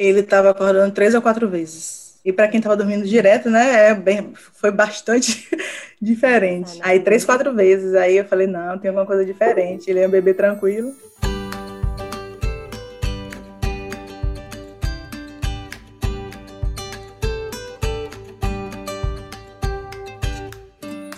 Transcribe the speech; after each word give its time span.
Ele 0.00 0.20
estava 0.20 0.48
acordando 0.48 0.94
três 0.94 1.14
ou 1.14 1.20
quatro 1.20 1.46
vezes. 1.46 2.18
E 2.24 2.32
para 2.32 2.48
quem 2.48 2.56
estava 2.56 2.74
dormindo 2.74 3.06
direto, 3.06 3.50
né, 3.50 3.90
é 3.90 3.94
bem, 3.94 4.32
foi 4.34 4.70
bastante 4.70 5.46
diferente. 6.00 6.78
Aí 6.80 7.00
três, 7.00 7.22
quatro 7.22 7.54
vezes. 7.54 7.94
Aí 7.94 8.16
eu 8.16 8.24
falei, 8.24 8.46
não, 8.46 8.78
tem 8.78 8.88
alguma 8.88 9.04
coisa 9.04 9.26
diferente. 9.26 9.90
Ele 9.90 10.00
é 10.00 10.08
um 10.08 10.10
bebê 10.10 10.32
tranquilo. 10.32 10.94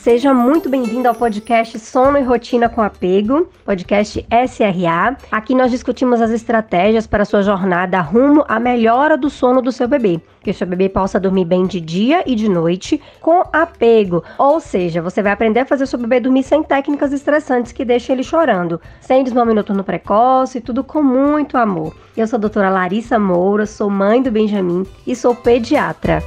Seja 0.03 0.35
muito 0.35 0.69
bem-vindo 0.69 1.07
ao 1.07 1.15
podcast 1.15 1.79
Sono 1.79 2.19
e 2.19 2.23
Rotina 2.23 2.69
com 2.69 2.83
Apego, 2.83 3.49
podcast 3.65 4.27
SRA. 4.49 5.17
Aqui 5.31 5.55
nós 5.55 5.71
discutimos 5.71 6.21
as 6.21 6.33
estratégias 6.33 7.07
para 7.07 7.25
sua 7.25 7.41
jornada 7.41 8.01
rumo 8.01 8.45
à 8.49 8.59
melhora 8.59 9.17
do 9.17 9.31
sono 9.31 9.63
do 9.63 9.71
seu 9.71 9.87
bebê. 9.87 10.21
Que 10.43 10.51
o 10.51 10.55
seu 10.55 10.67
bebê 10.67 10.89
possa 10.89 11.21
dormir 11.21 11.45
bem 11.45 11.69
de 11.69 11.81
dia 11.81 12.25
e 12.27 12.35
de 12.35 12.49
noite 12.49 13.01
com 13.21 13.45
apego. 13.53 14.25
Ou 14.37 14.59
seja, 14.59 15.01
você 15.01 15.23
vai 15.23 15.31
aprender 15.31 15.61
a 15.61 15.67
fazer 15.67 15.85
o 15.85 15.87
seu 15.87 16.01
bebê 16.01 16.19
dormir 16.19 16.43
sem 16.43 16.65
técnicas 16.65 17.13
estressantes 17.13 17.71
que 17.71 17.85
deixem 17.85 18.15
ele 18.15 18.25
chorando, 18.25 18.81
sem 19.01 19.23
desmame 19.23 19.55
noturno 19.55 19.85
precoce, 19.85 20.61
tudo 20.61 20.83
com 20.83 21.01
muito 21.01 21.57
amor. 21.57 21.95
Eu 22.17 22.27
sou 22.27 22.39
a 22.39 22.41
doutora 22.41 22.71
Larissa 22.71 23.21
Moura, 23.21 23.67
sou 23.67 23.89
mãe 23.89 24.21
do 24.21 24.33
Benjamin 24.33 24.85
e 25.07 25.15
sou 25.15 25.33
pediatra. 25.33 26.21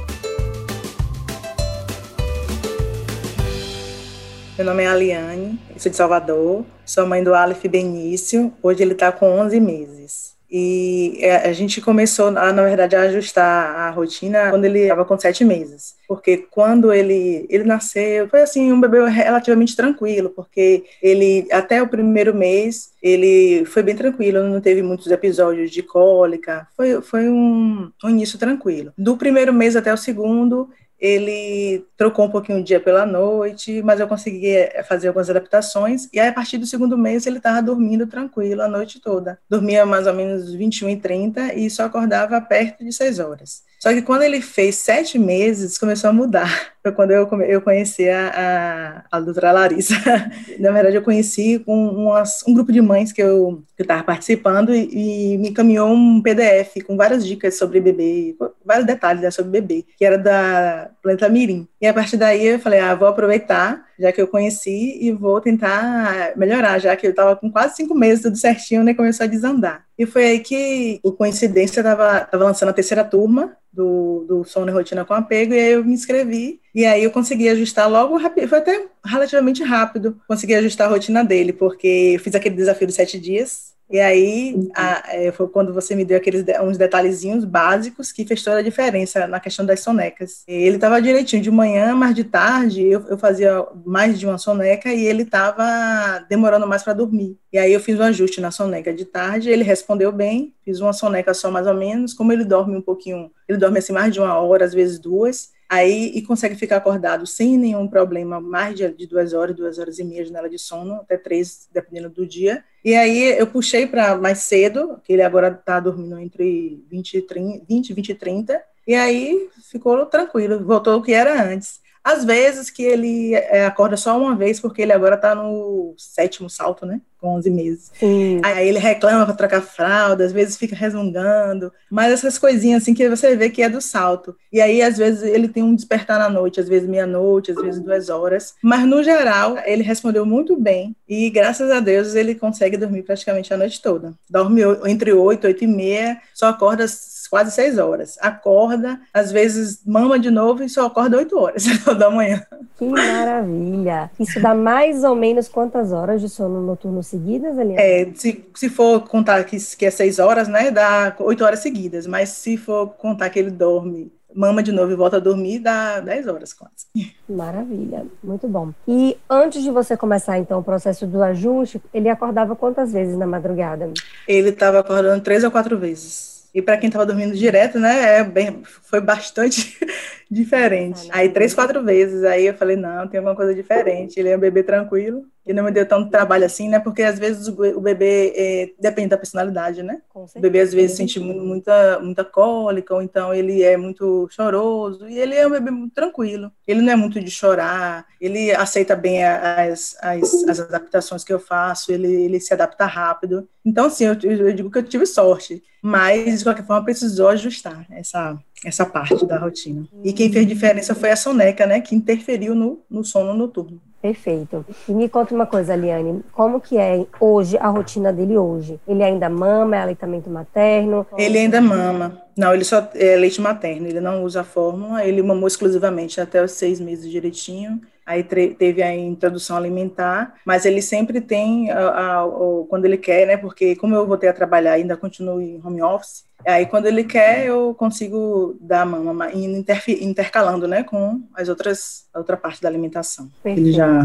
Meu 4.56 4.64
nome 4.64 4.84
é 4.84 4.86
Aliane, 4.86 5.60
sou 5.76 5.90
de 5.90 5.96
Salvador, 5.98 6.64
sou 6.82 7.06
mãe 7.06 7.22
do 7.22 7.34
Aleph 7.34 7.66
Benício, 7.66 8.50
hoje 8.62 8.82
ele 8.82 8.94
está 8.94 9.12
com 9.12 9.26
11 9.26 9.60
meses. 9.60 10.34
E 10.50 11.18
é, 11.20 11.48
a 11.48 11.52
gente 11.52 11.78
começou, 11.82 12.28
a, 12.28 12.52
na 12.52 12.62
verdade, 12.62 12.96
a 12.96 13.02
ajustar 13.02 13.76
a 13.76 13.90
rotina 13.90 14.48
quando 14.48 14.64
ele 14.64 14.78
estava 14.78 15.04
com 15.04 15.18
sete 15.18 15.44
meses. 15.44 15.96
Porque 16.08 16.38
quando 16.38 16.90
ele, 16.90 17.46
ele 17.50 17.64
nasceu, 17.64 18.30
foi 18.30 18.40
assim, 18.40 18.72
um 18.72 18.80
bebê 18.80 19.06
relativamente 19.10 19.76
tranquilo, 19.76 20.30
porque 20.30 20.84
ele, 21.02 21.46
até 21.52 21.82
o 21.82 21.88
primeiro 21.88 22.34
mês, 22.34 22.92
ele 23.02 23.66
foi 23.66 23.82
bem 23.82 23.94
tranquilo, 23.94 24.42
não 24.42 24.60
teve 24.62 24.82
muitos 24.82 25.08
episódios 25.08 25.70
de 25.70 25.82
cólica, 25.82 26.66
foi, 26.74 27.02
foi 27.02 27.28
um, 27.28 27.90
um 28.02 28.08
início 28.08 28.38
tranquilo. 28.38 28.90
Do 28.96 29.18
primeiro 29.18 29.52
mês 29.52 29.76
até 29.76 29.92
o 29.92 29.98
segundo, 29.98 30.70
ele 30.98 31.84
trocou 31.96 32.24
um 32.24 32.30
pouquinho 32.30 32.60
o 32.60 32.64
dia 32.64 32.80
pela 32.80 33.04
noite, 33.04 33.82
mas 33.82 34.00
eu 34.00 34.08
consegui 34.08 34.50
eh, 34.50 34.82
fazer 34.82 35.08
algumas 35.08 35.28
adaptações, 35.28 36.08
e 36.12 36.18
aí, 36.18 36.28
a 36.28 36.32
partir 36.32 36.58
do 36.58 36.66
segundo 36.66 36.96
mês 36.96 37.26
ele 37.26 37.38
estava 37.38 37.62
dormindo 37.62 38.06
tranquilo 38.06 38.62
a 38.62 38.68
noite 38.68 39.00
toda. 39.00 39.38
Dormia 39.48 39.84
mais 39.84 40.06
ou 40.06 40.14
menos 40.14 40.52
21 40.52 40.90
e 40.90 40.96
30 40.96 41.54
e 41.54 41.68
só 41.68 41.84
acordava 41.84 42.40
perto 42.40 42.84
de 42.84 42.92
6 42.92 43.18
horas. 43.18 43.62
Só 43.86 43.92
que 43.92 44.02
quando 44.02 44.22
ele 44.22 44.40
fez 44.40 44.74
sete 44.74 45.16
meses, 45.16 45.78
começou 45.78 46.10
a 46.10 46.12
mudar. 46.12 46.72
Foi 46.82 46.90
quando 46.90 47.12
eu, 47.12 47.28
eu 47.42 47.62
conheci 47.62 48.08
a, 48.08 49.04
a, 49.12 49.16
a 49.16 49.20
doutora 49.20 49.52
Larissa. 49.52 49.94
Na 50.58 50.72
verdade, 50.72 50.96
eu 50.96 51.02
conheci 51.02 51.60
com 51.60 51.86
umas, 51.90 52.42
um 52.48 52.52
grupo 52.52 52.72
de 52.72 52.80
mães 52.80 53.12
que 53.12 53.22
eu 53.22 53.62
estava 53.78 54.02
participando 54.02 54.74
e, 54.74 55.34
e, 55.34 55.38
me 55.38 55.50
encaminhou 55.50 55.88
um 55.88 56.20
PDF 56.20 56.82
com 56.84 56.96
várias 56.96 57.24
dicas 57.24 57.56
sobre 57.56 57.78
bebê, 57.80 58.34
vários 58.64 58.88
detalhes 58.88 59.22
né, 59.22 59.30
sobre 59.30 59.52
bebê, 59.52 59.84
que 59.96 60.04
era 60.04 60.18
da 60.18 60.90
Planeta 61.00 61.28
Mirim. 61.28 61.68
E 61.80 61.86
a 61.86 61.94
partir 61.94 62.16
daí 62.16 62.44
eu 62.44 62.58
falei, 62.58 62.80
ah, 62.80 62.96
vou 62.96 63.06
aproveitar, 63.06 63.85
já 63.98 64.12
que 64.12 64.20
eu 64.20 64.28
conheci, 64.28 64.98
e 65.00 65.12
vou 65.12 65.40
tentar 65.40 66.32
melhorar, 66.36 66.78
já 66.78 66.94
que 66.96 67.06
eu 67.06 67.10
estava 67.10 67.36
com 67.36 67.50
quase 67.50 67.76
cinco 67.76 67.94
meses, 67.94 68.22
tudo 68.22 68.36
certinho, 68.36 68.82
né, 68.82 68.94
começou 68.94 69.24
a 69.24 69.28
desandar. 69.28 69.84
E 69.98 70.04
foi 70.04 70.24
aí 70.24 70.40
que, 70.40 71.00
por 71.02 71.16
coincidência, 71.16 71.80
estava 71.80 72.28
lançando 72.32 72.70
a 72.70 72.74
terceira 72.74 73.04
turma 73.04 73.56
do, 73.72 74.24
do 74.26 74.44
Sono 74.44 74.70
e 74.70 74.74
Rotina 74.74 75.04
com 75.04 75.14
Apego, 75.14 75.54
e 75.54 75.58
aí 75.58 75.72
eu 75.72 75.84
me 75.84 75.94
inscrevi, 75.94 76.60
e 76.74 76.84
aí 76.84 77.04
eu 77.04 77.10
consegui 77.10 77.48
ajustar 77.48 77.90
logo, 77.90 78.18
foi 78.18 78.58
até 78.58 78.86
relativamente 79.04 79.62
rápido, 79.62 80.20
consegui 80.26 80.54
ajustar 80.54 80.86
a 80.88 80.90
rotina 80.90 81.24
dele, 81.24 81.52
porque 81.52 82.12
eu 82.14 82.20
fiz 82.20 82.34
aquele 82.34 82.56
desafio 82.56 82.86
de 82.86 82.92
sete 82.92 83.18
dias, 83.18 83.75
e 83.88 84.00
aí, 84.00 84.68
a, 84.74 85.14
é, 85.14 85.30
foi 85.30 85.48
quando 85.48 85.72
você 85.72 85.94
me 85.94 86.04
deu 86.04 86.16
aqueles 86.16 86.44
uns 86.62 86.76
detalhezinhos 86.76 87.44
básicos 87.44 88.10
que 88.10 88.24
fez 88.24 88.42
toda 88.42 88.58
a 88.58 88.62
diferença 88.62 89.26
na 89.28 89.38
questão 89.38 89.64
das 89.64 89.80
sonecas. 89.80 90.42
Ele 90.48 90.74
estava 90.74 91.00
direitinho 91.00 91.40
de 91.42 91.50
manhã, 91.50 91.94
mas 91.94 92.14
de 92.14 92.24
tarde 92.24 92.82
eu, 92.82 93.04
eu 93.08 93.16
fazia 93.16 93.64
mais 93.84 94.18
de 94.18 94.26
uma 94.26 94.38
soneca 94.38 94.92
e 94.92 95.06
ele 95.06 95.22
estava 95.22 96.18
demorando 96.28 96.66
mais 96.66 96.82
para 96.82 96.94
dormir. 96.94 97.38
E 97.52 97.58
aí 97.58 97.72
eu 97.72 97.80
fiz 97.80 97.98
um 97.98 98.02
ajuste 98.02 98.40
na 98.40 98.50
soneca 98.50 98.92
de 98.92 99.04
tarde, 99.04 99.50
ele 99.50 99.62
respondeu 99.62 100.10
bem, 100.10 100.52
fiz 100.64 100.80
uma 100.80 100.92
soneca 100.92 101.32
só 101.32 101.50
mais 101.50 101.66
ou 101.66 101.74
menos, 101.74 102.12
como 102.12 102.32
ele 102.32 102.44
dorme 102.44 102.76
um 102.76 102.82
pouquinho, 102.82 103.30
ele 103.48 103.58
dorme 103.58 103.78
assim 103.78 103.92
mais 103.92 104.12
de 104.12 104.18
uma 104.18 104.34
hora, 104.38 104.64
às 104.64 104.74
vezes 104.74 104.98
duas, 104.98 105.50
aí 105.68 106.12
e 106.14 106.22
consegue 106.22 106.54
ficar 106.54 106.76
acordado 106.76 107.26
sem 107.26 107.56
nenhum 107.56 107.88
problema, 107.88 108.40
mais 108.40 108.74
de, 108.76 108.88
de 108.92 109.06
duas 109.06 109.32
horas, 109.32 109.56
duas 109.56 109.78
horas 109.78 109.98
e 109.98 110.04
meia 110.04 110.22
de 110.22 110.28
janela 110.28 110.48
de 110.48 110.58
sono, 110.58 110.94
até 110.96 111.16
três, 111.16 111.68
dependendo 111.72 112.10
do 112.10 112.26
dia. 112.26 112.64
E 112.84 112.94
aí 112.94 113.38
eu 113.38 113.46
puxei 113.46 113.86
para 113.86 114.16
mais 114.16 114.40
cedo, 114.40 115.00
que 115.02 115.12
ele 115.12 115.22
agora 115.22 115.48
está 115.48 115.80
dormindo 115.80 116.18
entre 116.18 116.84
20 116.88 117.14
e 117.14 117.22
30, 117.22 117.64
20, 117.68 117.92
20 117.92 118.08
e 118.08 118.14
30, 118.14 118.62
e 118.86 118.94
aí 118.94 119.48
ficou 119.70 120.06
tranquilo, 120.06 120.64
voltou 120.64 120.98
o 120.98 121.02
que 121.02 121.12
era 121.12 121.42
antes. 121.42 121.80
Às 122.04 122.24
vezes 122.24 122.70
que 122.70 122.84
ele 122.84 123.34
é, 123.34 123.66
acorda 123.66 123.96
só 123.96 124.16
uma 124.16 124.36
vez, 124.36 124.60
porque 124.60 124.80
ele 124.80 124.92
agora 124.92 125.16
está 125.16 125.34
no 125.34 125.92
sétimo 125.98 126.48
salto, 126.48 126.86
né? 126.86 127.00
Com 127.20 127.36
11 127.36 127.50
meses. 127.50 127.90
Sim. 127.98 128.40
Aí 128.44 128.68
ele 128.68 128.78
reclama 128.78 129.24
para 129.24 129.34
trocar 129.34 129.62
fralda, 129.62 130.24
às 130.24 130.32
vezes 130.32 130.56
fica 130.56 130.76
resmungando, 130.76 131.72
mas 131.90 132.12
essas 132.12 132.38
coisinhas 132.38 132.82
assim 132.82 132.94
que 132.94 133.08
você 133.08 133.34
vê 133.34 133.48
que 133.48 133.62
é 133.62 133.68
do 133.68 133.80
salto. 133.80 134.36
E 134.52 134.60
aí, 134.60 134.82
às 134.82 134.98
vezes, 134.98 135.22
ele 135.22 135.48
tem 135.48 135.62
um 135.62 135.74
despertar 135.74 136.18
na 136.18 136.28
noite, 136.28 136.60
às 136.60 136.68
vezes 136.68 136.88
meia-noite, 136.88 137.52
às 137.52 137.56
vezes 137.56 137.82
duas 137.82 138.08
horas. 138.08 138.54
Mas, 138.62 138.86
no 138.86 139.02
geral, 139.02 139.56
ele 139.64 139.82
respondeu 139.82 140.24
muito 140.26 140.56
bem 140.56 140.94
e, 141.08 141.30
graças 141.30 141.70
a 141.70 141.80
Deus, 141.80 142.14
ele 142.14 142.34
consegue 142.34 142.76
dormir 142.76 143.02
praticamente 143.02 143.52
a 143.52 143.56
noite 143.56 143.80
toda. 143.80 144.14
Dorme 144.28 144.62
entre 144.86 145.12
8, 145.12 145.46
8 145.46 145.64
e 145.64 145.66
meia, 145.66 146.20
só 146.34 146.48
acorda 146.48 146.86
quase 147.28 147.50
seis 147.50 147.78
horas. 147.78 148.16
Acorda, 148.20 149.00
às 149.12 149.32
vezes 149.32 149.80
mama 149.84 150.18
de 150.18 150.30
novo 150.30 150.62
e 150.62 150.68
só 150.68 150.86
acorda 150.86 151.16
oito 151.16 151.38
horas 151.38 151.64
da 151.98 152.10
manhã. 152.10 152.42
Que 152.76 152.84
maravilha! 152.84 154.10
Isso 154.18 154.40
dá 154.40 154.54
mais 154.54 155.04
ou 155.04 155.14
menos 155.14 155.48
quantas 155.48 155.92
horas 155.92 156.20
de 156.20 156.28
sono 156.28 156.60
noturno 156.62 157.02
seguidas, 157.06 157.56
Eliana? 157.56 157.80
É, 157.80 158.10
se, 158.14 158.44
se 158.54 158.68
for 158.68 159.00
contar 159.08 159.42
que, 159.44 159.56
que 159.76 159.86
é 159.86 159.90
seis 159.90 160.18
horas, 160.18 160.48
né, 160.48 160.70
dá 160.70 161.14
oito 161.20 161.44
horas 161.44 161.60
seguidas, 161.60 162.06
mas 162.06 162.30
se 162.30 162.56
for 162.56 162.88
contar 162.88 163.30
que 163.30 163.38
ele 163.38 163.50
dorme 163.50 164.12
mama 164.36 164.62
de 164.62 164.70
novo 164.70 164.92
e 164.92 164.94
volta 164.94 165.16
a 165.16 165.20
dormir, 165.20 165.60
dá 165.60 165.98
10 165.98 166.26
horas 166.26 166.52
quase. 166.52 166.86
Maravilha, 167.26 168.04
muito 168.22 168.46
bom. 168.46 168.72
E 168.86 169.16
antes 169.28 169.62
de 169.62 169.70
você 169.70 169.96
começar, 169.96 170.38
então, 170.38 170.58
o 170.58 170.62
processo 170.62 171.06
do 171.06 171.22
ajuste, 171.22 171.80
ele 171.92 172.10
acordava 172.10 172.54
quantas 172.54 172.92
vezes 172.92 173.16
na 173.16 173.26
madrugada? 173.26 173.90
Ele 174.28 174.50
estava 174.50 174.80
acordando 174.80 175.24
três 175.24 175.42
ou 175.42 175.50
quatro 175.50 175.78
vezes. 175.78 176.36
E 176.54 176.62
para 176.62 176.76
quem 176.76 176.88
estava 176.88 177.04
dormindo 177.04 177.34
direto, 177.34 177.78
né, 177.78 178.18
é 178.18 178.24
bem, 178.24 178.62
foi 178.64 179.00
bastante 179.00 179.78
diferente. 180.30 181.08
Aí 181.12 181.28
três, 181.28 181.54
quatro 181.54 181.82
vezes, 181.82 182.24
aí 182.24 182.46
eu 182.46 182.54
falei, 182.54 182.76
não, 182.76 183.08
tem 183.08 183.18
alguma 183.18 183.36
coisa 183.36 183.54
diferente. 183.54 184.18
Ele 184.18 184.30
é 184.30 184.36
um 184.36 184.40
bebê 184.40 184.62
tranquilo, 184.62 185.26
e 185.46 185.52
não 185.52 185.64
me 185.64 185.70
deu 185.70 185.86
tanto 185.86 186.10
trabalho 186.10 186.44
assim, 186.44 186.68
né, 186.68 186.78
porque 186.80 187.02
às 187.02 187.18
vezes 187.18 187.46
o 187.48 187.80
bebê 187.80 188.32
é, 188.34 188.70
depende 188.80 189.08
da 189.08 189.16
personalidade, 189.16 189.82
né? 189.82 190.00
O 190.14 190.40
bebê 190.40 190.60
às 190.60 190.72
vezes 190.72 190.96
sente 190.96 191.20
muita, 191.20 192.00
muita 192.00 192.24
cólica, 192.24 192.94
ou 192.94 193.02
então 193.02 193.32
ele 193.32 193.62
é 193.62 193.76
muito 193.76 194.28
choroso, 194.30 195.08
e 195.08 195.18
ele 195.18 195.34
é 195.34 195.46
um 195.46 195.50
bebê 195.50 195.70
muito 195.70 195.94
tranquilo. 195.94 196.50
Ele 196.66 196.82
não 196.82 196.92
é 196.92 196.96
muito 196.96 197.20
de 197.20 197.30
chorar, 197.30 198.06
ele 198.20 198.52
aceita 198.52 198.96
bem 198.96 199.24
as, 199.24 199.96
as, 200.00 200.34
as 200.48 200.60
adaptações 200.60 201.22
que 201.22 201.32
eu 201.32 201.38
faço, 201.38 201.92
ele, 201.92 202.12
ele 202.12 202.40
se 202.40 202.52
adapta 202.52 202.86
rápido. 202.86 203.48
Então, 203.64 203.86
assim, 203.86 204.04
eu, 204.04 204.14
eu 204.22 204.52
digo 204.52 204.70
que 204.70 204.78
eu 204.78 204.82
tive 204.82 205.06
sorte 205.06 205.62
mas 205.86 206.38
de 206.38 206.44
qualquer 206.44 206.66
forma 206.66 206.84
precisou 206.84 207.28
ajustar 207.28 207.86
essa, 207.92 208.36
essa 208.64 208.84
parte 208.84 209.24
da 209.24 209.38
rotina. 209.38 209.86
E 210.02 210.12
quem 210.12 210.32
fez 210.32 210.44
diferença 210.44 210.96
foi 210.96 211.12
a 211.12 211.16
soneca, 211.16 211.64
né, 211.64 211.80
que 211.80 211.94
interferiu 211.94 212.56
no, 212.56 212.82
no 212.90 213.04
sono 213.04 213.32
noturno. 213.34 213.80
Perfeito. 214.06 214.64
E 214.88 214.92
me 214.92 215.08
conta 215.08 215.34
uma 215.34 215.46
coisa, 215.46 215.74
Liane, 215.74 216.22
como 216.30 216.60
que 216.60 216.78
é 216.78 217.04
hoje 217.18 217.58
a 217.58 217.66
rotina 217.66 218.12
dele 218.12 218.38
hoje? 218.38 218.78
Ele 218.86 219.02
ainda 219.02 219.28
mama, 219.28 219.74
é 219.74 219.80
aleitamento 219.80 220.30
materno? 220.30 221.04
Ele 221.18 221.38
ainda 221.38 221.60
mama. 221.60 222.22
Não, 222.36 222.54
ele 222.54 222.62
só 222.62 222.88
é 222.94 223.16
leite 223.16 223.40
materno, 223.40 223.88
ele 223.88 223.98
não 223.98 224.22
usa 224.22 224.42
a 224.42 224.44
fórmula, 224.44 225.04
ele 225.04 225.20
mamou 225.22 225.48
exclusivamente 225.48 226.20
até 226.20 226.40
os 226.40 226.52
seis 226.52 226.78
meses 226.78 227.10
direitinho 227.10 227.80
aí 228.06 228.22
teve 228.22 228.82
a 228.82 228.96
introdução 228.96 229.56
alimentar, 229.56 230.34
mas 230.44 230.64
ele 230.64 230.80
sempre 230.80 231.20
tem, 231.20 231.70
a, 231.72 231.78
a, 231.78 232.22
a, 232.22 232.28
quando 232.68 232.84
ele 232.84 232.96
quer, 232.96 233.26
né, 233.26 233.36
porque 233.36 233.74
como 233.74 233.96
eu 233.96 234.06
voltei 234.06 234.28
a 234.28 234.32
trabalhar, 234.32 234.74
ainda 234.74 234.96
continuo 234.96 235.40
em 235.40 235.60
home 235.62 235.82
office, 235.82 236.24
aí 236.46 236.66
quando 236.66 236.86
ele 236.86 237.02
quer, 237.02 237.46
eu 237.46 237.74
consigo 237.74 238.56
dar 238.60 238.82
a 238.82 238.86
mama, 238.86 239.30
intercalando, 239.32 240.68
né, 240.68 240.84
com 240.84 241.22
as 241.34 241.48
outras, 241.48 242.06
a 242.14 242.18
outra 242.18 242.36
parte 242.36 242.62
da 242.62 242.68
alimentação. 242.68 243.28
Perfeito. 243.42 243.66
Ele 243.66 243.72
já 243.72 244.04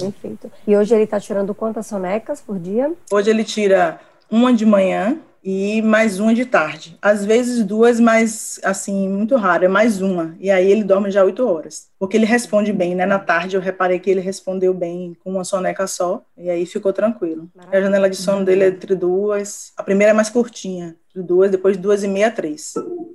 Perfeito. 0.00 0.52
E 0.66 0.76
hoje 0.76 0.94
ele 0.94 1.04
está 1.04 1.18
tirando 1.18 1.54
quantas 1.54 1.86
sonecas 1.86 2.42
por 2.42 2.58
dia? 2.58 2.92
Hoje 3.10 3.30
ele 3.30 3.44
tira 3.44 3.98
uma 4.30 4.52
de 4.52 4.66
manhã, 4.66 5.18
e 5.42 5.80
mais 5.82 6.20
uma 6.20 6.34
de 6.34 6.44
tarde. 6.44 6.98
Às 7.00 7.24
vezes 7.24 7.64
duas, 7.64 7.98
mas 7.98 8.60
assim, 8.62 9.08
muito 9.08 9.36
raro, 9.36 9.64
é 9.64 9.68
mais 9.68 10.00
uma. 10.00 10.34
E 10.38 10.50
aí 10.50 10.70
ele 10.70 10.84
dorme 10.84 11.10
já 11.10 11.24
oito 11.24 11.46
horas. 11.46 11.88
Porque 11.98 12.16
ele 12.16 12.26
responde 12.26 12.72
bem, 12.72 12.94
né? 12.94 13.06
Na 13.06 13.18
tarde 13.18 13.56
eu 13.56 13.60
reparei 13.60 13.98
que 13.98 14.10
ele 14.10 14.20
respondeu 14.20 14.72
bem 14.72 15.16
com 15.22 15.30
uma 15.30 15.44
soneca 15.44 15.86
só, 15.86 16.22
e 16.36 16.50
aí 16.50 16.66
ficou 16.66 16.92
tranquilo. 16.92 17.48
Maravilha. 17.54 17.78
A 17.78 17.82
janela 17.82 18.10
de 18.10 18.16
sono 18.16 18.44
dele 18.44 18.64
é 18.64 18.68
entre 18.68 18.94
duas. 18.94 19.72
A 19.76 19.82
primeira 19.82 20.12
é 20.12 20.14
mais 20.14 20.30
curtinha, 20.30 20.96
de 21.14 21.22
duas, 21.22 21.50
depois 21.50 21.76
de 21.76 21.82
duas 21.82 22.02
e 22.02 22.08
meia, 22.08 22.30
três. 22.30 22.74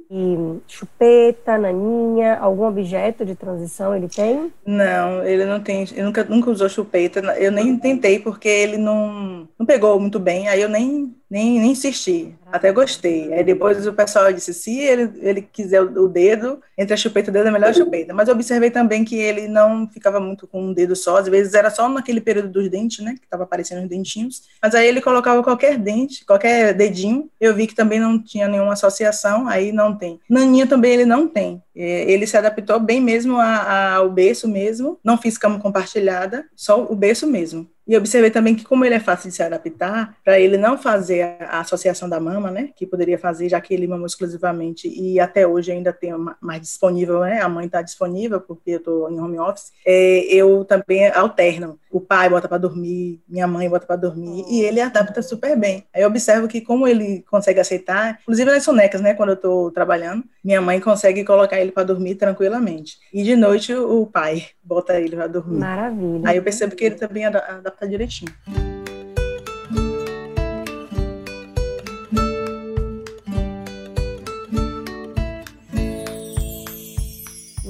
E 0.10 0.60
chupeta, 0.68 1.58
naninha, 1.58 2.38
algum 2.38 2.66
objeto 2.66 3.26
de 3.26 3.36
transição 3.36 3.96
ele 3.96 4.08
tem? 4.08 4.52
Não, 4.66 5.24
ele 5.24 5.46
não 5.46 5.60
tem, 5.60 5.84
ele 5.84 6.04
nunca, 6.04 6.24
nunca 6.24 6.52
usou 6.52 6.70
chupeta, 6.70 7.20
eu 7.38 7.52
nem 7.52 7.78
tentei 7.78 8.20
porque 8.20 8.48
ele 8.48 8.78
não, 8.78 9.48
não 9.58 9.66
pegou 9.66 10.00
muito 10.00 10.20
bem, 10.20 10.48
aí 10.48 10.62
eu 10.62 10.70
nem, 10.70 11.16
nem, 11.30 11.60
nem 11.60 11.72
insisti, 11.72 12.36
até 12.56 12.72
gostei. 12.72 13.34
Aí 13.34 13.44
depois 13.44 13.86
o 13.86 13.94
pessoal 13.94 14.32
disse, 14.32 14.54
se 14.54 14.80
ele, 14.80 15.12
ele 15.22 15.42
quiser 15.42 15.82
o 15.82 16.08
dedo, 16.08 16.62
entre 16.78 16.94
a 16.94 16.98
chupeta 16.98 17.30
e 17.30 17.32
o 17.32 17.34
dedo 17.34 17.48
é 17.48 17.52
melhor 17.52 17.70
a 17.70 17.74
chupeta. 17.74 18.14
Mas 18.14 18.28
eu 18.28 18.34
observei 18.34 18.72
também 18.72 19.04
que 19.04 19.16
ele 19.16 19.48
não 19.48 19.88
ficava 19.88 20.20
muito 20.20 20.48
com 20.48 20.62
um 20.62 20.74
dedo 20.74 20.96
só, 20.96 21.18
às 21.18 21.28
vezes 21.28 21.54
era 21.54 21.70
só 21.70 21.88
naquele 21.90 22.22
período 22.22 22.50
dos 22.50 22.70
dentes, 22.70 23.04
né, 23.04 23.16
que 23.18 23.26
estava 23.26 23.44
aparecendo 23.44 23.84
os 23.84 23.90
dentinhos, 23.90 24.44
mas 24.62 24.74
aí 24.74 24.88
ele 24.88 25.02
colocava 25.02 25.44
qualquer 25.44 25.78
dente, 25.78 26.26
qualquer 26.26 26.74
dedinho, 26.74 27.30
eu 27.40 27.54
vi 27.54 27.68
que 27.68 27.76
também 27.76 28.00
não 28.00 28.22
tinha 28.22 28.48
nenhuma 28.48 28.74
associação, 28.74 29.48
aí 29.48 29.72
não 29.72 29.96
tem. 29.96 30.20
Naninha 30.30 30.66
também 30.66 30.94
ele 30.94 31.06
não 31.06 31.28
tem. 31.28 31.62
É, 31.76 32.12
ele 32.12 32.26
se 32.26 32.38
adaptou 32.38 32.80
bem 32.80 33.02
mesmo 33.02 33.38
ao 33.40 34.10
berço 34.10 34.48
mesmo, 34.48 35.00
não 35.04 35.18
fiz 35.18 35.38
cama 35.38 35.60
compartilhada, 35.60 36.46
só 36.56 36.84
o 36.84 36.96
berço 36.96 37.28
mesmo. 37.28 37.68
E 37.88 37.96
observei 37.96 38.32
também 38.32 38.56
que, 38.56 38.64
como 38.64 38.84
ele 38.84 38.96
é 38.96 39.00
fácil 39.00 39.30
de 39.30 39.36
se 39.36 39.44
adaptar, 39.44 40.18
para 40.24 40.40
ele 40.40 40.58
não 40.58 40.76
fazer 40.76 41.38
a 41.42 41.60
associação 41.60 42.10
da 42.10 42.20
mama, 42.20 42.50
né, 42.50 42.70
que 42.76 42.86
poderia 42.86 43.18
fazer, 43.20 43.48
já 43.48 43.62
que 43.62 43.74
ele 43.74 43.86
mamou 43.86 44.08
exclusivamente 44.08 44.88
e 44.88 45.20
até 45.20 45.46
hoje 45.46 45.72
ainda 45.72 45.94
tem 45.94 46.12
mais 46.42 46.62
disponível, 46.62 47.20
né, 47.20 47.42
a 47.42 47.50
mãe 47.50 47.68
está 47.68 47.84
disponível, 47.84 48.42
porque 48.42 48.72
eu 48.72 48.78
estou 48.78 49.12
em 49.12 49.20
home 49.20 49.38
office, 49.38 49.72
é, 49.86 50.26
eu 50.34 50.66
também 50.66 51.08
alterno. 51.10 51.80
O 51.92 52.02
pai 52.02 52.28
bota 52.28 52.48
para 52.48 52.58
dormir, 52.58 53.22
minha 53.30 53.48
mãe 53.48 53.70
bota 53.70 53.86
para 53.86 53.96
dormir, 53.96 54.44
e 54.50 54.62
ele 54.62 54.82
adapta 54.82 55.22
super 55.22 55.56
bem. 55.56 55.86
Aí 55.94 56.02
eu 56.02 56.08
observo 56.08 56.48
que, 56.48 56.62
como 56.62 56.88
ele 56.88 57.24
consegue 57.30 57.60
aceitar, 57.60 58.18
inclusive 58.24 58.50
nas 58.50 58.64
sonecas, 58.64 59.00
né, 59.00 59.14
quando 59.14 59.30
eu 59.30 59.36
estou 59.36 59.70
trabalhando, 59.70 60.24
minha 60.44 60.60
mãe 60.60 60.80
consegue 60.80 61.24
colocar 61.24 61.62
ele 61.66 61.72
para 61.72 61.84
dormir 61.84 62.16
tranquilamente. 62.16 62.98
E 63.14 63.24
de 63.24 63.36
noite 63.36 63.74
o 63.74 64.06
pai 64.06 64.48
bota 64.64 65.00
ele 65.00 65.16
para 65.16 65.28
dormir. 65.28 65.60
Maravilha. 65.60 66.22
Aí 66.24 66.38
eu 66.38 66.44
percebo 66.44 66.76
que 66.76 66.86
ele 66.86 66.96
também 66.96 67.26
adapta 67.26 67.88
direitinho. 67.88 68.34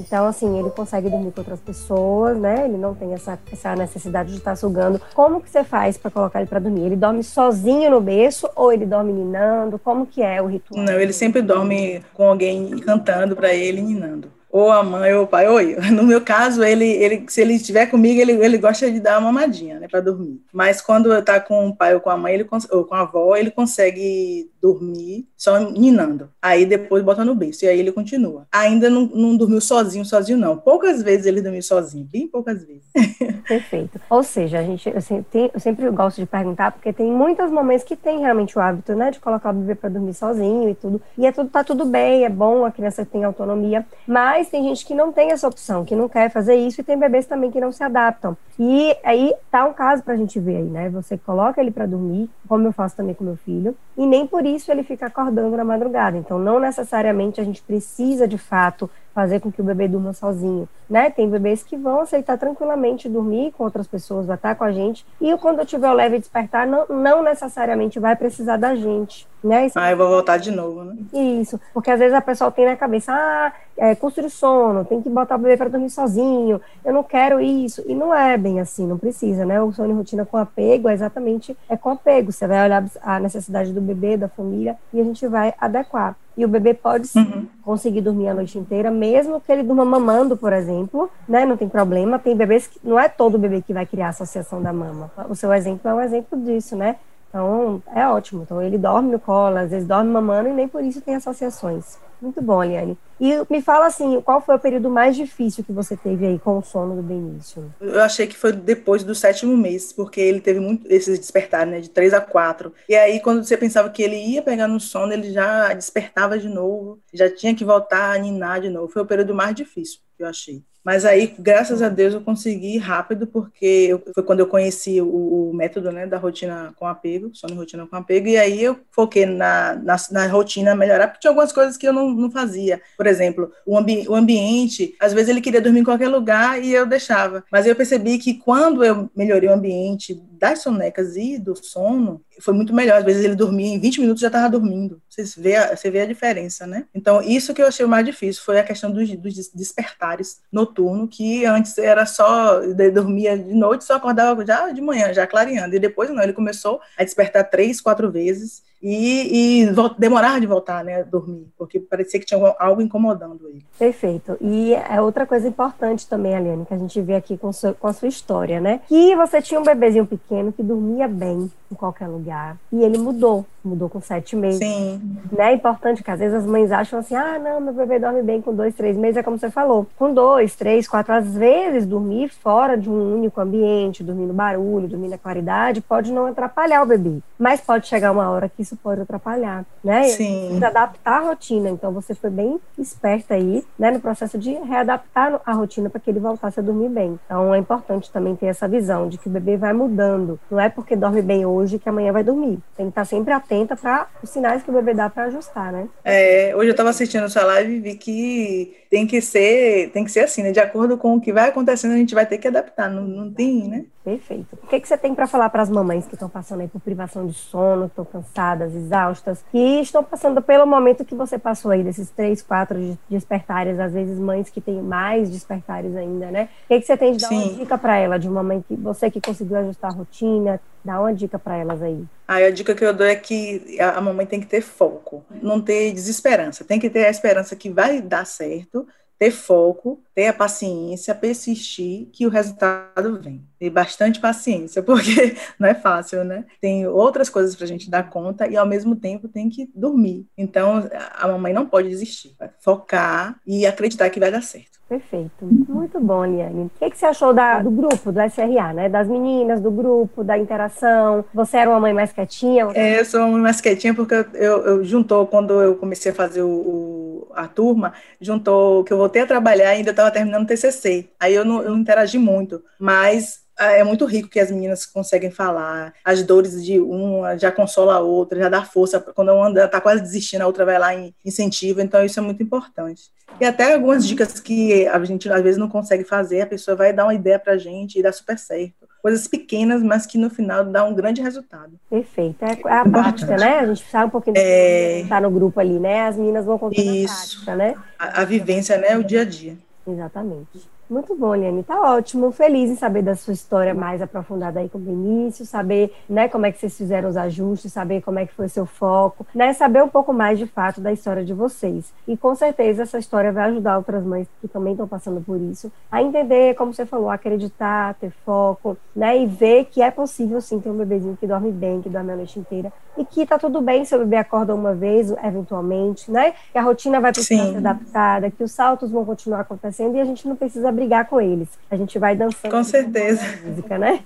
Então, 0.05 0.27
assim, 0.27 0.59
ele 0.59 0.69
consegue 0.69 1.09
dormir 1.09 1.31
com 1.31 1.41
outras 1.41 1.59
pessoas, 1.59 2.37
né? 2.37 2.65
Ele 2.65 2.77
não 2.77 2.93
tem 2.93 3.13
essa, 3.13 3.39
essa 3.51 3.75
necessidade 3.75 4.31
de 4.31 4.37
estar 4.37 4.55
sugando. 4.55 5.01
Como 5.13 5.41
que 5.41 5.49
você 5.49 5.63
faz 5.63 5.97
para 5.97 6.11
colocar 6.11 6.39
ele 6.39 6.49
para 6.49 6.59
dormir? 6.59 6.85
Ele 6.85 6.95
dorme 6.95 7.23
sozinho 7.23 7.89
no 7.89 7.99
berço 7.99 8.49
ou 8.55 8.71
ele 8.71 8.85
dorme 8.85 9.11
ninando? 9.11 9.79
Como 9.79 10.05
que 10.05 10.21
é 10.21 10.41
o 10.41 10.45
ritual? 10.45 10.83
Não, 10.83 10.93
ele 10.93 11.13
sempre 11.13 11.41
dorme 11.41 12.03
com 12.13 12.27
alguém 12.27 12.77
cantando 12.79 13.35
para 13.35 13.53
ele, 13.53 13.81
ninando 13.81 14.34
ou 14.55 14.71
a 14.71 14.81
mãe 14.81 15.13
ou 15.13 15.25
o 15.25 15.27
pai. 15.27 15.49
Oi, 15.49 15.75
no 15.91 16.03
meu 16.03 16.21
caso, 16.21 16.63
ele, 16.63 16.85
ele, 16.85 17.25
se 17.27 17.41
ele 17.41 17.55
estiver 17.55 17.87
comigo, 17.87 18.21
ele, 18.21 18.31
ele 18.31 18.57
gosta 18.57 18.89
de 18.89 19.01
dar 19.01 19.19
uma 19.19 19.29
mamadinha, 19.29 19.81
né, 19.81 19.87
para 19.89 19.99
dormir. 19.99 20.41
Mas 20.53 20.81
quando 20.81 21.13
está 21.13 21.41
com 21.41 21.67
o 21.67 21.75
pai 21.75 21.93
ou 21.93 21.99
com 21.99 22.09
a 22.09 22.15
mãe, 22.15 22.35
ele, 22.35 22.47
ou 22.71 22.85
com 22.85 22.95
a 22.95 23.01
avó, 23.01 23.35
ele 23.35 23.51
consegue 23.51 24.49
dormir 24.61 25.27
só 25.35 25.59
ninando. 25.59 26.29
Aí 26.41 26.65
depois 26.65 27.03
bota 27.03 27.25
no 27.25 27.35
berço 27.35 27.65
e 27.65 27.67
aí 27.67 27.79
ele 27.79 27.91
continua. 27.91 28.47
Ainda 28.51 28.89
não, 28.89 29.05
não 29.05 29.35
dormiu 29.37 29.59
sozinho, 29.59 30.05
sozinho 30.05 30.37
não. 30.37 30.57
Poucas 30.57 31.03
vezes 31.03 31.25
ele 31.25 31.41
dormiu 31.41 31.61
sozinho, 31.61 32.07
bem 32.09 32.25
poucas 32.25 32.65
vezes. 32.65 32.85
Perfeito. 33.47 33.99
Ou 34.09 34.23
seja, 34.23 34.59
a 34.59 34.63
gente, 34.63 34.89
eu 34.89 35.01
sempre, 35.01 35.51
eu 35.53 35.59
sempre 35.59 35.89
gosto 35.91 36.17
de 36.17 36.25
perguntar, 36.25 36.71
porque 36.71 36.91
tem 36.91 37.11
muitos 37.11 37.51
momentos 37.51 37.83
que 37.83 37.95
tem 37.95 38.21
realmente 38.21 38.57
o 38.57 38.61
hábito, 38.61 38.95
né, 38.95 39.11
de 39.11 39.19
colocar 39.19 39.51
o 39.51 39.53
bebê 39.53 39.75
para 39.75 39.89
dormir 39.89 40.13
sozinho 40.13 40.69
e 40.69 40.75
tudo. 40.75 41.01
E 41.17 41.27
é 41.27 41.31
tudo, 41.31 41.49
tá 41.49 41.63
tudo 41.63 41.85
bem, 41.85 42.25
é 42.25 42.29
bom, 42.29 42.65
a 42.65 42.71
criança 42.71 43.05
tem 43.05 43.23
autonomia, 43.23 43.85
mas 44.07 44.44
mas 44.45 44.49
tem 44.49 44.63
gente 44.63 44.85
que 44.85 44.93
não 44.93 45.11
tem 45.11 45.31
essa 45.31 45.47
opção, 45.47 45.83
que 45.83 45.95
não 45.95 46.07
quer 46.07 46.29
fazer 46.29 46.55
isso, 46.55 46.79
e 46.79 46.83
tem 46.83 46.97
bebês 46.97 47.25
também 47.25 47.49
que 47.49 47.59
não 47.59 47.71
se 47.71 47.83
adaptam. 47.83 48.37
E 48.59 48.95
aí 49.03 49.33
tá 49.49 49.65
um 49.65 49.73
caso 49.73 50.03
pra 50.03 50.15
gente 50.15 50.39
ver 50.39 50.57
aí, 50.57 50.63
né? 50.63 50.89
Você 50.89 51.17
coloca 51.17 51.59
ele 51.59 51.71
para 51.71 51.85
dormir, 51.87 52.29
como 52.47 52.67
eu 52.67 52.71
faço 52.71 52.95
também 52.95 53.15
com 53.15 53.23
meu 53.23 53.37
filho, 53.37 53.75
e 53.97 54.05
nem 54.05 54.27
por 54.27 54.45
isso 54.45 54.71
ele 54.71 54.83
fica 54.83 55.07
acordando 55.07 55.57
na 55.57 55.63
madrugada. 55.63 56.17
Então, 56.17 56.37
não 56.37 56.59
necessariamente 56.59 57.41
a 57.41 57.43
gente 57.43 57.61
precisa, 57.63 58.27
de 58.27 58.37
fato, 58.37 58.89
fazer 59.15 59.39
com 59.39 59.49
que 59.49 59.61
o 59.61 59.63
bebê 59.63 59.87
durma 59.87 60.11
sozinho, 60.11 60.67
né? 60.89 61.09
Tem 61.09 61.29
bebês 61.29 61.63
que 61.63 61.77
vão 61.77 62.01
aceitar 62.01 62.37
tranquilamente 62.37 63.07
dormir 63.07 63.53
com 63.57 63.63
outras 63.63 63.87
pessoas, 63.87 64.25
vai 64.25 64.35
estar 64.35 64.55
com 64.55 64.65
a 64.65 64.73
gente, 64.73 65.05
e 65.21 65.35
quando 65.37 65.59
eu 65.59 65.65
tiver 65.65 65.89
o 65.89 65.93
leve 65.93 66.19
despertar, 66.19 66.67
não, 66.67 66.85
não 66.89 67.23
necessariamente 67.23 67.97
vai 67.97 68.13
precisar 68.17 68.57
da 68.57 68.75
gente, 68.75 69.25
né? 69.41 69.67
Isso... 69.67 69.79
Ah, 69.79 69.89
eu 69.89 69.95
vou 69.95 70.09
voltar 70.09 70.35
de 70.35 70.51
novo, 70.51 70.83
né? 70.83 70.97
Isso, 71.13 71.57
porque 71.73 71.89
às 71.89 71.99
vezes 71.99 72.13
a 72.13 72.19
pessoa 72.19 72.51
tem 72.51 72.65
na 72.65 72.75
cabeça, 72.75 73.13
ah, 73.13 73.53
é 73.77 73.95
de 73.95 74.29
sono, 74.29 74.83
tem 74.83 75.01
que 75.01 75.09
botar 75.09 75.35
o 75.35 75.39
bebê 75.39 75.55
para 75.55 75.69
dormir 75.69 75.89
sozinho, 75.89 76.59
eu 76.83 76.93
não 76.93 77.03
quero 77.03 77.39
isso, 77.39 77.83
e 77.87 77.95
não 77.95 78.13
é 78.13 78.37
bem 78.37 78.59
assim, 78.59 78.85
não 78.85 78.97
precisa, 78.97 79.45
né? 79.45 79.61
O 79.61 79.71
sono 79.71 79.91
em 79.91 79.95
rotina 79.95 80.25
com 80.25 80.35
apego 80.35 80.89
é 80.89 80.93
exatamente 80.93 81.57
é 81.69 81.77
com 81.77 81.91
apego, 81.91 82.33
você 82.33 82.45
vai 82.45 82.65
olhar 82.65 82.83
a 83.01 83.19
necessidade 83.19 83.71
do 83.71 83.79
bebê, 83.79 84.17
da 84.17 84.27
família, 84.27 84.75
e 84.93 84.99
a 84.99 85.03
gente 85.05 85.25
vai 85.25 85.53
adequar. 85.57 86.17
E 86.37 86.43
o 86.43 86.47
bebê 86.47 86.73
pode 86.73 87.07
sim 87.07 87.19
uhum. 87.19 87.47
conseguir 87.63 88.01
dormir 88.01 88.27
a 88.27 88.33
noite 88.33 88.57
inteira, 88.57 88.91
mesmo 88.91 89.39
que 89.39 89.51
ele 89.51 89.63
durma 89.63 89.85
mamando, 89.85 90.35
por 90.35 90.51
exemplo, 90.51 91.09
né? 91.27 91.45
Não 91.45 91.55
tem 91.55 91.69
problema. 91.69 92.19
Tem 92.19 92.35
bebês 92.35 92.67
que 92.67 92.79
não 92.83 92.99
é 92.99 93.07
todo 93.07 93.37
bebê 93.37 93.61
que 93.61 93.73
vai 93.73 93.85
criar 93.85 94.09
associação 94.09 94.61
da 94.61 94.73
mama. 94.73 95.11
O 95.29 95.35
seu 95.35 95.53
exemplo 95.53 95.89
é 95.89 95.93
um 95.93 96.01
exemplo 96.01 96.39
disso, 96.41 96.75
né? 96.75 96.97
Então, 97.35 97.83
é 97.93 98.07
ótimo. 98.07 98.43
Então, 98.43 98.61
ele 98.61 98.77
dorme 98.77 99.11
no 99.11 99.19
colo, 99.19 99.57
às 99.57 99.69
vezes 99.69 99.85
dorme 99.85 100.09
mamando 100.09 100.47
e 100.47 100.53
nem 100.53 100.69
por 100.69 100.81
isso 100.81 101.01
tem 101.01 101.15
associações. 101.15 101.97
Muito 102.21 102.41
bom, 102.41 102.63
Eliane. 102.63 102.97
E 103.19 103.33
me 103.49 103.61
fala 103.61 103.87
assim, 103.87 104.21
qual 104.21 104.39
foi 104.39 104.55
o 104.55 104.59
período 104.59 104.89
mais 104.89 105.17
difícil 105.17 105.61
que 105.61 105.73
você 105.73 105.97
teve 105.97 106.25
aí 106.25 106.39
com 106.39 106.57
o 106.57 106.63
sono 106.63 106.95
do 106.95 107.03
Benício? 107.03 107.69
Eu 107.81 108.01
achei 108.01 108.25
que 108.25 108.37
foi 108.37 108.53
depois 108.53 109.03
do 109.03 109.13
sétimo 109.13 109.57
mês, 109.57 109.91
porque 109.91 110.21
ele 110.21 110.39
teve 110.39 110.61
muito 110.61 110.89
esse 110.89 111.17
despertar, 111.17 111.67
né, 111.67 111.81
de 111.81 111.89
três 111.89 112.13
a 112.13 112.21
quatro. 112.21 112.71
E 112.87 112.95
aí, 112.95 113.19
quando 113.19 113.43
você 113.43 113.57
pensava 113.57 113.89
que 113.89 114.01
ele 114.01 114.15
ia 114.15 114.41
pegar 114.41 114.69
no 114.69 114.79
sono, 114.79 115.11
ele 115.11 115.33
já 115.33 115.73
despertava 115.73 116.39
de 116.39 116.47
novo, 116.47 116.99
já 117.13 117.29
tinha 117.29 117.53
que 117.53 117.65
voltar 117.65 118.15
a 118.15 118.17
ninar 118.17 118.61
de 118.61 118.69
novo. 118.69 118.87
Foi 118.87 119.01
o 119.01 119.05
período 119.05 119.35
mais 119.35 119.53
difícil 119.53 119.99
que 120.15 120.23
eu 120.23 120.27
achei. 120.27 120.63
Mas 120.85 121.03
aí, 121.03 121.33
graças 121.39 121.81
a 121.81 121.89
Deus, 121.89 122.13
eu 122.13 122.21
consegui 122.21 122.77
rápido, 122.77 123.25
porque 123.25 123.65
eu, 123.65 124.03
foi 124.13 124.21
quando 124.21 124.41
eu 124.41 124.47
conheci 124.47 125.01
o, 125.01 125.49
o, 125.49 125.51
método 125.51 125.91
né, 125.91 126.05
da 126.05 126.19
rotina 126.19 126.71
com 126.75 126.85
apego, 126.85 127.31
sono 127.33 127.55
rotina 127.55 127.87
com 127.87 127.95
apego, 127.95 128.27
e 128.27 128.37
aí 128.37 128.63
eu 128.63 128.79
foquei 128.91 129.25
na, 129.25 129.73
na, 129.75 129.95
na, 130.11 130.27
rotina 130.27 130.75
melhorar, 130.75 131.07
porque 131.07 131.21
tinha 131.21 131.31
algumas 131.31 131.51
coisas 131.51 131.75
que 131.75 131.87
eu 131.87 131.93
não, 131.93 132.11
não 132.11 132.29
fazia. 132.29 132.79
Por 132.95 133.07
exemplo, 133.07 133.51
o, 133.65 133.75
ambi 133.75 134.07
o 134.07 134.13
ambiente, 134.13 134.95
às 134.99 135.11
vezes 135.11 135.29
ele 135.29 135.41
queria 135.41 135.59
dormir 135.59 135.79
em 135.79 135.83
qualquer 135.83 136.07
lugar 136.07 136.63
e 136.63 136.71
eu 136.71 136.85
deixava. 136.85 137.43
Mas 137.51 137.65
eu 137.65 137.75
percebi 137.75 138.19
que 138.19 138.35
quando 138.35 138.83
eu 138.83 139.09
melhorei 139.15 139.49
o 139.49 139.53
ambiente 139.53 140.13
das 140.39 140.59
sonecas 140.59 141.15
e 141.15 141.39
do 141.39 141.55
sono, 141.55 142.21
foi 142.39 142.53
muito 142.53 142.73
melhor. 142.73 142.99
Às 142.99 143.05
vezes 143.05 143.23
ele 143.23 143.35
dormia 143.35 143.73
em 143.73 143.79
20 143.79 144.01
minutos 144.01 144.21
já 144.21 144.27
estava 144.27 144.49
dormindo. 144.49 145.01
Você 145.09 145.23
vê, 145.39 145.75
você 145.75 145.89
vê 145.89 146.01
a 146.01 146.05
diferença, 146.05 146.67
né? 146.67 146.85
Então, 146.93 147.21
isso 147.21 147.53
que 147.53 147.61
eu 147.61 147.67
achei 147.67 147.85
o 147.85 147.89
mais 147.89 148.05
difícil 148.05 148.43
foi 148.43 148.59
a 148.59 148.63
questão 148.63 148.91
dos, 148.91 149.09
dos 149.15 149.49
despertares 149.53 150.41
noturno, 150.75 151.07
que 151.07 151.45
antes 151.45 151.77
era 151.77 152.05
só, 152.05 152.59
dormia 152.93 153.37
de 153.37 153.53
noite, 153.53 153.85
só 153.85 153.95
acordava 153.95 154.45
já 154.45 154.69
de 154.71 154.81
manhã, 154.81 155.13
já 155.13 155.25
clareando. 155.25 155.75
E 155.75 155.79
depois, 155.79 156.09
não, 156.09 156.21
ele 156.21 156.33
começou 156.33 156.81
a 156.97 157.03
despertar 157.03 157.49
três, 157.49 157.79
quatro 157.79 158.11
vezes 158.11 158.63
e, 158.81 159.63
e 159.63 159.69
demorar 159.97 160.39
de 160.39 160.45
voltar, 160.45 160.83
né, 160.83 161.01
a 161.01 161.03
dormir, 161.03 161.47
porque 161.57 161.79
parecia 161.79 162.19
que 162.19 162.25
tinha 162.25 162.55
algo 162.59 162.81
incomodando 162.81 163.47
ele. 163.47 163.65
Perfeito. 163.79 164.37
E 164.41 164.73
é 164.73 165.01
outra 165.01 165.25
coisa 165.25 165.47
importante 165.47 166.07
também, 166.07 166.35
Aliane, 166.35 166.65
que 166.65 166.73
a 166.73 166.77
gente 166.77 167.01
vê 167.01 167.15
aqui 167.15 167.37
com, 167.37 167.49
com 167.79 167.87
a 167.87 167.93
sua 167.93 168.07
história, 168.07 168.59
né? 168.59 168.81
Que 168.87 169.15
você 169.15 169.41
tinha 169.41 169.59
um 169.59 169.63
bebezinho 169.63 170.05
pequeno 170.05 170.51
que 170.51 170.61
dormia 170.61 171.07
bem 171.07 171.49
em 171.75 171.77
qualquer 171.77 172.07
lugar 172.07 172.57
e 172.71 172.81
ele 172.81 172.97
mudou, 172.97 173.45
mudou 173.63 173.89
com 173.89 173.99
sete 173.99 174.35
meses. 174.35 174.59
Sim. 174.59 175.17
Né? 175.31 175.51
É 175.51 175.53
importante 175.53 176.01
que 176.01 176.09
às 176.09 176.19
vezes 176.19 176.35
as 176.35 176.45
mães 176.45 176.71
acham 176.71 176.99
assim, 176.99 177.15
ah, 177.15 177.37
não, 177.37 177.59
meu 177.59 177.73
bebê 177.73 177.99
dorme 177.99 178.23
bem 178.23 178.41
com 178.41 178.53
dois, 178.53 178.73
três 178.73 178.95
meses, 178.95 179.17
é 179.17 179.23
como 179.23 179.37
você 179.37 179.51
falou, 179.51 179.85
com 179.97 180.13
dois, 180.13 180.55
três, 180.55 180.87
quatro, 180.87 181.13
às 181.13 181.35
vezes 181.35 181.85
dormir 181.85 182.29
fora 182.29 182.77
de 182.77 182.89
um 182.89 183.15
único 183.15 183.41
ambiente, 183.41 184.03
dormir 184.03 184.25
no 184.25 184.33
barulho, 184.33 184.87
dormir 184.87 185.09
na 185.09 185.17
claridade, 185.17 185.81
pode 185.81 186.11
não 186.11 186.27
atrapalhar 186.27 186.81
o 186.81 186.85
bebê, 186.85 187.19
mas 187.37 187.59
pode 187.59 187.87
chegar 187.87 188.11
uma 188.11 188.29
hora 188.29 188.49
que 188.49 188.61
isso 188.61 188.77
pode 188.77 189.01
atrapalhar, 189.01 189.65
né? 189.83 190.03
Sim. 190.05 190.63
adaptar 190.63 191.21
a 191.21 191.27
rotina. 191.27 191.69
Então 191.69 191.91
você 191.91 192.15
foi 192.15 192.29
bem 192.29 192.59
esperta 192.77 193.33
aí, 193.33 193.63
né, 193.77 193.91
no 193.91 193.99
processo 193.99 194.37
de 194.37 194.51
readaptar 194.53 195.41
a 195.45 195.53
rotina 195.53 195.89
para 195.89 195.99
que 195.99 196.09
ele 196.09 196.19
voltasse 196.19 196.59
a 196.59 196.63
dormir 196.63 196.89
bem. 196.89 197.19
Então 197.25 197.53
é 197.53 197.57
importante 197.57 198.11
também 198.11 198.35
ter 198.35 198.47
essa 198.47 198.67
visão 198.67 199.09
de 199.09 199.17
que 199.17 199.27
o 199.27 199.31
bebê 199.31 199.57
vai 199.57 199.73
mudando. 199.73 200.39
Não 200.49 200.59
é 200.59 200.69
porque 200.69 200.95
dorme 200.95 201.21
bem 201.21 201.45
hoje 201.45 201.64
que 201.79 201.89
amanhã 201.89 202.11
vai 202.11 202.23
dormir. 202.23 202.59
Tem 202.75 202.85
que 202.85 202.91
estar 202.91 203.05
sempre 203.05 203.33
atenta 203.33 203.75
para 203.75 204.07
os 204.21 204.29
sinais 204.29 204.63
que 204.63 204.69
o 204.69 204.73
bebê 204.73 204.93
dá 204.93 205.09
para 205.09 205.25
ajustar, 205.25 205.71
né? 205.71 205.87
É, 206.03 206.53
hoje 206.55 206.69
eu 206.69 206.71
estava 206.71 206.89
assistindo 206.89 207.29
sua 207.29 207.43
live 207.43 207.73
e 207.73 207.79
vi 207.79 207.95
que 207.95 208.77
tem 208.89 209.05
que 209.05 209.19
ser, 209.21 209.89
tem 209.91 210.05
que 210.05 210.11
ser 210.11 210.21
assim, 210.21 210.43
né? 210.43 210.51
De 210.51 210.59
acordo 210.59 210.97
com 210.97 211.15
o 211.15 211.21
que 211.21 211.33
vai 211.33 211.49
acontecendo, 211.49 211.93
a 211.93 211.97
gente 211.97 212.15
vai 212.15 212.25
ter 212.25 212.37
que 212.37 212.47
adaptar. 212.47 212.89
Não, 212.89 213.03
não 213.03 213.31
tem, 213.31 213.67
né? 213.67 213.85
Perfeito. 214.05 214.57
O 214.61 214.67
que, 214.67 214.79
que 214.79 214.87
você 214.87 214.97
tem 214.97 215.15
para 215.15 215.25
falar 215.25 215.49
para 215.49 215.63
as 215.63 215.69
mamães 215.69 216.05
que 216.05 216.13
estão 216.13 216.29
passando 216.29 216.61
aí 216.61 216.67
por 216.67 216.79
privação 216.79 217.25
de 217.25 217.33
sono, 217.33 217.87
estão 217.87 218.05
cansadas, 218.05 218.75
exaustas, 218.75 219.43
que 219.51 219.81
estão 219.81 220.03
passando 220.03 220.41
pelo 220.43 220.67
momento 220.67 221.03
que 221.03 221.15
você 221.15 221.39
passou 221.39 221.71
aí, 221.71 221.83
desses 221.83 222.11
três, 222.11 222.41
quatro 222.43 222.97
despertares, 223.09 223.79
às 223.79 223.91
vezes 223.91 224.19
mães 224.19 224.49
que 224.49 224.61
têm 224.61 224.79
mais 224.81 225.29
despertares 225.29 225.95
ainda, 225.95 226.29
né? 226.29 226.49
O 226.65 226.67
que, 226.67 226.81
que 226.81 226.85
você 226.85 226.95
tem 226.95 227.13
de 227.13 227.19
dar 227.19 227.29
Sim. 227.29 227.49
uma 227.49 227.53
dica 227.55 227.77
para 227.77 227.97
ela, 227.97 228.19
de 228.19 228.29
uma 228.29 228.43
mãe 228.43 228.63
que 228.67 228.75
você 228.75 229.09
que 229.09 229.19
conseguiu 229.19 229.57
ajustar 229.57 229.91
a 229.91 229.95
rotina, 229.95 230.61
dá 230.85 230.99
uma 230.99 231.13
dica 231.13 231.39
para 231.39 231.57
elas 231.57 231.81
aí. 231.81 232.05
Aí 232.27 232.45
a 232.45 232.51
dica 232.51 232.75
que 232.75 232.85
eu 232.85 232.93
dou 232.93 233.05
é 233.05 233.15
que 233.15 233.79
a 233.79 233.99
mamãe 233.99 234.25
tem 234.25 234.39
que 234.39 234.45
ter 234.45 234.61
foco, 234.61 235.25
não 235.41 235.59
ter 235.59 235.91
desesperança, 235.91 236.63
tem 236.63 236.79
que 236.79 236.89
ter 236.89 237.05
a 237.05 237.09
esperança 237.09 237.55
que 237.55 237.69
vai 237.69 238.01
dar 238.01 238.25
certo, 238.25 238.87
ter 239.17 239.31
foco, 239.31 240.01
ter 240.13 240.27
a 240.27 240.33
paciência, 240.33 241.15
persistir, 241.15 242.07
que 242.11 242.25
o 242.25 242.29
resultado 242.29 243.19
vem. 243.21 243.43
Ter 243.59 243.69
bastante 243.69 244.19
paciência, 244.19 244.81
porque 244.83 245.35
não 245.59 245.67
é 245.67 245.73
fácil, 245.73 246.23
né? 246.23 246.45
Tem 246.59 246.87
outras 246.87 247.29
coisas 247.29 247.55
para 247.55 247.65
a 247.65 247.67
gente 247.67 247.89
dar 247.89 248.09
conta 248.09 248.47
e, 248.47 248.57
ao 248.57 248.65
mesmo 248.65 248.95
tempo, 248.95 249.27
tem 249.27 249.49
que 249.49 249.69
dormir. 249.73 250.25
Então, 250.37 250.87
a 251.15 251.27
mamãe 251.27 251.53
não 251.53 251.65
pode 251.65 251.89
desistir. 251.89 252.35
Vai 252.37 252.49
focar 252.59 253.39
e 253.45 253.65
acreditar 253.65 254.09
que 254.09 254.19
vai 254.19 254.31
dar 254.31 254.41
certo. 254.41 254.75
Perfeito. 254.87 255.31
Muito 255.41 255.99
bom, 255.99 256.23
Liane. 256.23 256.65
O 256.65 256.71
que, 256.79 256.91
que 256.91 256.97
você 256.97 257.07
achou 257.07 257.33
da, 257.33 257.59
do 257.59 257.71
grupo, 257.71 258.11
do 258.11 258.21
SRA, 258.21 258.71
né? 258.71 258.87
Das 258.87 259.07
meninas, 259.07 259.59
do 259.59 259.71
grupo, 259.71 260.23
da 260.23 260.37
interação? 260.37 261.25
Você 261.33 261.57
era 261.57 261.71
uma 261.71 261.79
mãe 261.79 261.91
mais 261.91 262.13
quietinha? 262.13 262.67
É, 262.75 262.99
eu 262.99 263.05
sou 263.05 263.21
uma 263.21 263.29
mãe 263.29 263.41
mais 263.41 263.59
quietinha 263.59 263.95
porque 263.95 264.13
eu, 264.13 264.25
eu, 264.33 264.65
eu 264.65 264.83
juntou, 264.83 265.25
quando 265.25 265.59
eu 265.59 265.75
comecei 265.75 266.11
a 266.11 266.15
fazer 266.15 266.43
o, 266.43 266.49
o, 266.49 266.94
a 267.33 267.47
turma, 267.47 267.93
juntou 268.19 268.83
que 268.83 268.93
eu 268.93 268.97
voltei 268.97 269.21
a 269.21 269.27
trabalhar 269.27 269.73
e 269.73 269.77
ainda 269.77 269.91
estava 269.91 270.11
terminando 270.11 270.43
o 270.43 270.47
TCC. 270.47 271.09
Aí 271.19 271.33
eu 271.33 271.45
não, 271.45 271.61
eu 271.61 271.71
não 271.71 271.79
interagi 271.79 272.17
muito, 272.17 272.63
mas 272.79 273.45
é 273.57 273.83
muito 273.83 274.05
rico 274.05 274.29
que 274.29 274.39
as 274.39 274.51
meninas 274.51 274.85
conseguem 274.85 275.31
falar. 275.31 275.93
As 276.03 276.21
dores 276.23 276.63
de 276.63 276.79
uma 276.79 277.37
já 277.37 277.51
consola 277.51 277.95
a 277.95 277.99
outra, 277.99 278.39
já 278.39 278.49
dá 278.49 278.63
força. 278.63 278.99
Quando 278.99 279.33
uma 279.33 279.63
está 279.63 279.79
quase 279.79 280.01
desistindo, 280.01 280.41
a 280.41 280.47
outra 280.47 280.65
vai 280.65 280.77
lá 280.77 280.93
e 280.93 281.13
incentiva. 281.23 281.81
Então, 281.81 282.03
isso 282.03 282.19
é 282.19 282.23
muito 282.23 282.43
importante. 282.43 283.03
E 283.39 283.45
até 283.45 283.73
algumas 283.73 284.05
dicas 284.05 284.39
que 284.39 284.87
a 284.87 285.03
gente 285.03 285.29
às 285.29 285.41
vezes 285.41 285.57
não 285.57 285.69
consegue 285.69 286.03
fazer, 286.03 286.41
a 286.41 286.47
pessoa 286.47 286.75
vai 286.75 286.93
dar 286.93 287.05
uma 287.05 287.13
ideia 287.13 287.39
para 287.39 287.53
a 287.53 287.57
gente 287.57 287.97
e 287.97 288.03
dá 288.03 288.11
super 288.11 288.37
certo. 288.37 288.84
Coisas 289.05 289.27
pequenas, 289.27 289.83
mas 289.83 290.07
que 290.07 290.17
no 290.17 290.31
final 290.31 290.65
dá 290.65 290.83
um 290.83 290.91
grande 290.91 291.21
resultado. 291.21 291.73
Perfeito. 291.87 292.43
É, 292.43 292.53
é 292.53 292.73
a 292.73 292.83
prática, 292.89 293.37
né? 293.37 293.59
A 293.59 293.67
gente 293.67 293.85
sabe 293.85 294.07
um 294.07 294.09
pouquinho 294.09 294.33
é... 294.35 295.01
estar 295.01 295.17
tá 295.17 295.21
no 295.21 295.29
grupo 295.29 295.59
ali, 295.59 295.77
né? 295.77 296.07
As 296.07 296.17
meninas 296.17 296.43
vão 296.43 296.57
contar 296.57 296.81
a 296.81 296.83
prática, 296.83 297.55
né? 297.55 297.75
A, 297.99 298.21
a 298.21 298.25
vivência, 298.25 298.79
né? 298.79 298.97
O 298.97 299.03
dia 299.03 299.21
a 299.21 299.23
dia. 299.23 299.59
Exatamente. 299.87 300.67
Muito 300.87 301.15
bom, 301.15 301.33
Liane. 301.33 301.63
Tá 301.63 301.81
ótimo. 301.95 302.31
Feliz 302.31 302.69
em 302.69 302.75
saber 302.75 303.01
da 303.01 303.15
sua 303.15 303.33
história 303.33 303.73
mais 303.73 304.03
aprofundada 304.03 304.59
aí 304.59 304.69
com 304.69 304.77
o 304.77 304.81
Benício, 304.81 305.43
saber, 305.43 305.91
né, 306.07 306.29
como 306.29 306.45
é 306.45 306.51
que 306.51 306.59
vocês 306.59 306.77
fizeram 306.77 307.09
os 307.09 307.17
ajustes, 307.17 307.73
saber 307.73 308.01
como 308.01 308.19
é 308.19 308.25
que 308.27 308.33
foi 308.33 308.45
o 308.45 308.49
seu 308.49 308.67
foco, 308.67 309.25
né, 309.33 309.51
saber 309.53 309.81
um 309.81 309.89
pouco 309.89 310.13
mais 310.13 310.37
de 310.37 310.45
fato 310.45 310.79
da 310.79 310.93
história 310.93 311.25
de 311.25 311.33
vocês. 311.33 311.91
E 312.07 312.15
com 312.15 312.35
certeza 312.35 312.83
essa 312.83 312.99
história 312.99 313.31
vai 313.31 313.45
ajudar 313.45 313.77
outras 313.77 314.03
mães 314.03 314.27
que 314.39 314.47
também 314.47 314.73
estão 314.73 314.87
passando 314.87 315.21
por 315.21 315.41
isso 315.41 315.71
a 315.91 316.03
entender, 316.03 316.53
como 316.55 316.71
você 316.71 316.85
falou, 316.85 317.09
acreditar, 317.09 317.95
ter 317.95 318.11
foco, 318.23 318.77
né, 318.95 319.17
e 319.17 319.25
ver 319.25 319.65
que 319.65 319.81
é 319.81 319.89
possível 319.89 320.39
sim 320.39 320.59
ter 320.59 320.69
um 320.69 320.77
bebezinho 320.77 321.17
que 321.19 321.25
dorme 321.25 321.51
bem, 321.51 321.81
que 321.81 321.89
dorme 321.89 322.11
a 322.13 322.15
noite 322.15 322.39
inteira 322.39 322.71
e 322.97 323.03
que 323.03 323.25
tá 323.25 323.37
tudo 323.37 323.59
bem 323.59 323.83
se 323.83 323.95
o 323.95 323.99
bebê 323.99 324.17
acorda 324.17 324.53
uma 324.53 324.73
vez, 324.73 325.11
eventualmente, 325.23 326.11
né, 326.11 326.33
que 326.51 326.57
a 326.57 326.61
rotina 326.61 327.01
vai 327.01 327.11
precisar 327.11 327.43
ser 327.43 327.57
adaptada, 327.57 328.29
que 328.29 328.43
os 328.43 328.51
saltos 328.51 328.91
vão 328.91 329.03
continuar 329.03 329.41
acontecendo 329.41 329.95
e 329.95 329.99
a 329.99 330.05
gente 330.05 330.27
não 330.27 330.35
precisa 330.35 330.71
brigar 330.75 331.07
com 331.07 331.19
eles. 331.19 331.47
A 331.71 331.75
gente 331.75 331.97
vai 331.97 332.15
dançando. 332.15 332.51
Com 332.51 332.63
certeza. 332.63 333.21
Música, 333.43 333.77
né? 333.77 334.03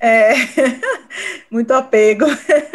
É, 0.00 0.32
muito 1.50 1.72
apego, 1.72 2.24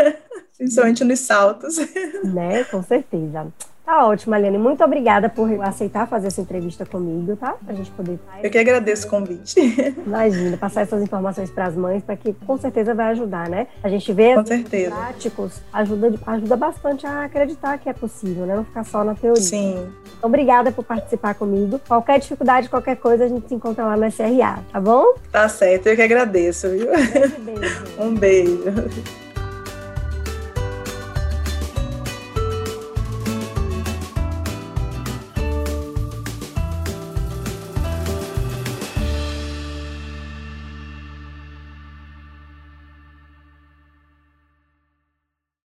principalmente 0.58 1.04
nos 1.04 1.20
saltos. 1.20 1.78
Né, 2.24 2.64
com 2.66 2.82
certeza. 2.84 3.52
Tá 3.92 4.08
ótimo, 4.08 4.34
Aliane. 4.34 4.58
Muito 4.58 4.82
obrigada 4.86 5.28
por 5.28 5.62
aceitar 5.62 6.08
fazer 6.08 6.28
essa 6.28 6.40
entrevista 6.40 6.86
comigo, 6.86 7.36
tá? 7.36 7.58
Pra 7.66 7.76
gente 7.76 7.92
poder. 7.92 8.18
Eu 8.42 8.50
que 8.50 8.58
agradeço 8.58 9.06
o 9.06 9.10
convite. 9.10 9.60
Imagina, 10.08 10.56
passar 10.56 10.84
essas 10.84 11.04
informações 11.04 11.52
para 11.52 11.66
as 11.66 11.76
mães, 11.76 12.02
para 12.02 12.16
que 12.16 12.32
com 12.32 12.58
certeza 12.58 12.96
vai 12.96 13.08
ajudar, 13.08 13.50
né? 13.50 13.68
A 13.84 13.90
gente 13.90 14.14
vê 14.14 14.34
com 14.36 14.46
certeza. 14.46 14.96
práticos, 14.96 15.62
ajuda, 15.74 16.14
ajuda 16.26 16.56
bastante 16.56 17.06
a 17.06 17.26
acreditar 17.26 17.78
que 17.80 17.90
é 17.90 17.94
possível, 17.94 18.46
né? 18.46 18.56
Não 18.56 18.64
ficar 18.64 18.86
só 18.86 19.04
na 19.04 19.14
teoria. 19.14 19.44
Sim. 19.44 19.92
Então, 20.18 20.30
obrigada 20.30 20.72
por 20.72 20.86
participar 20.86 21.34
comigo. 21.34 21.78
Qualquer 21.86 22.18
dificuldade, 22.18 22.70
qualquer 22.70 22.96
coisa, 22.96 23.26
a 23.26 23.28
gente 23.28 23.50
se 23.50 23.56
encontra 23.56 23.84
lá 23.84 23.98
no 23.98 24.10
SRA, 24.10 24.60
tá 24.72 24.80
bom? 24.80 25.16
Tá 25.30 25.50
certo, 25.50 25.88
eu 25.88 25.98
que 25.98 26.02
agradeço, 26.02 26.70
viu? 26.70 26.88
Um 27.38 27.44
beijo. 27.44 27.84
Um 28.00 28.16
beijo. 28.16 29.31